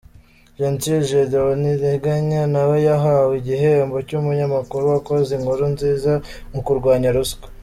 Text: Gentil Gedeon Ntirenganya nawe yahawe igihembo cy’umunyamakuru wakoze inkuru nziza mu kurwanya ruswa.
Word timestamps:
Gentil 0.59 0.99
Gedeon 1.09 1.53
Ntirenganya 1.61 2.41
nawe 2.53 2.77
yahawe 2.87 3.33
igihembo 3.41 3.97
cy’umunyamakuru 4.07 4.83
wakoze 4.93 5.29
inkuru 5.37 5.63
nziza 5.73 6.11
mu 6.53 6.61
kurwanya 6.65 7.09
ruswa. 7.17 7.47